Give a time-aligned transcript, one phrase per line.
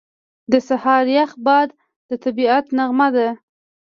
[0.51, 1.69] •د سهار یخ باد
[2.09, 3.29] د طبیعت نغمه ده.